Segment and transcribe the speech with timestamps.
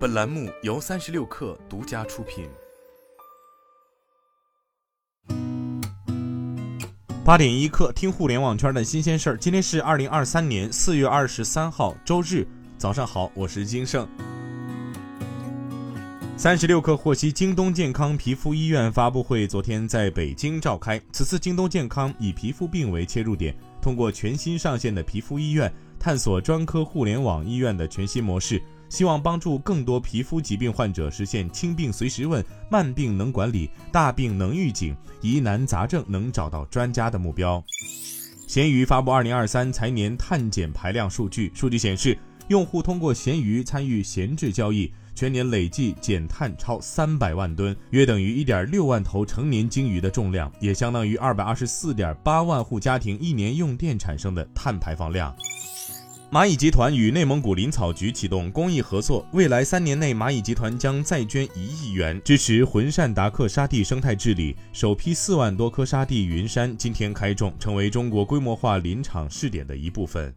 [0.00, 2.48] 本栏目由三十六氪独家出品。
[7.22, 9.36] 八点一刻，听互联网圈的新鲜事儿。
[9.36, 12.46] 今天是二零二三年四月二十三号，周日，
[12.78, 14.08] 早上好，我是金盛。
[16.34, 20.98] 三十六氪获悉，京东健康皮肤医院发布会昨天在北京召开。
[21.12, 37.64] 此次京东健康以皮肤病为切入点，通过全新上线的皮肤医院，探索专科互联网医院的全新模式，希望帮助更多皮肤疾病患者实现轻病随时问、慢病能管理、大病能预警、疑难杂症能找到专家的目标。
[38.46, 44.92] 闲鱼发布二零二三财年碳减排量数据，数据显示，用户通过闲鱼参与闲置交易。
[45.12, 55.36] 全年累计减碳超三百万吨，约等于一点六万头成年鲸鱼的重量，也相当于二百二十四点八万户家庭一年用电产生的碳排放量。
[56.32, 64.54] 蚂蚁集团与内蒙古林草局启动公益合作，未来三年内，蚂蚁集团将再捐一亿元支持浑善达克沙地生态治理。
[64.72, 70.32] 首批四万多棵沙地云杉今天开种，成为中国规模化林场试点的一部分。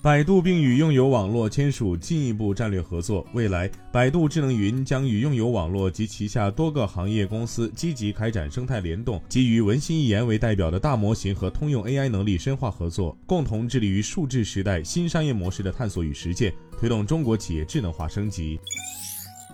[0.00, 18.56] 百度并与用友网络签署进一步战略合作，未来百度智能云将与用友网络及旗下多个行业公司积极开展生态联动，基于文心一言为代表的大模型和通用 AI 能力深化合作，共同致力于数字时代新商业模式的探索与实践，推动中国企业智能化升级。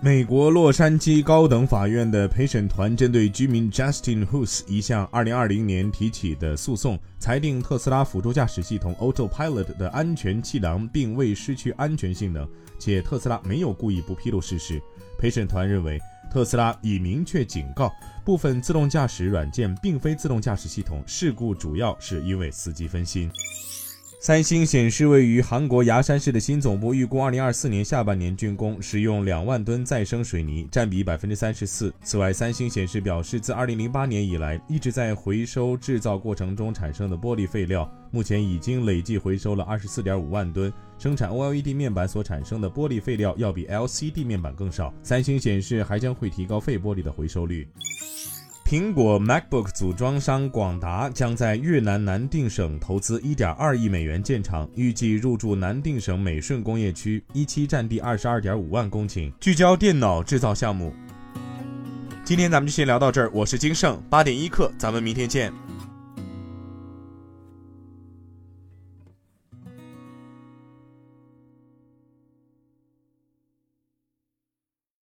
[0.00, 12.46] 美国洛杉矶高等法院的陪审团针对居民 Justin Hus 一项2020年提起的诉讼，裁定特斯拉辅助驾驶系统 Autopilot 的安全气囊并未失去安全性能，
[12.78, 14.82] 且特斯拉没有故意不披露事实。
[15.18, 15.98] 陪审团认为，
[16.30, 17.90] 特斯拉已明确警告，
[18.24, 23.30] 部分自动驾驶软件并非自动驾驶系统事故，主要是因为司机分心。
[24.24, 31.92] 三星显示，位于韩国牙山市的新总部预估二零二四年下半年竣工，使用两万吨再生水泥，占比百分之三十四。
[32.02, 40.72] 此外，三星显示表示，自二零零八年以来，一直在回收制造过程中产生的玻璃废料，目前已经累计回收了二十四点五万吨。
[40.96, 44.90] 生产 OLED 面板所产生的玻璃废料要比 LCD 面板更少。
[45.02, 47.68] 三星显示还将会提高废玻璃的回收率。
[48.74, 60.92] 苹果 MacBook 组装商广达将在越南南定省投资1.2亿美元建厂，预计入驻南定省美顺工业区，一期占地22.5万公顷，聚焦电脑制造项目。
[62.24, 65.52] 今天咱们就先聊到这儿，我是金盛，八点一刻，咱们明天见。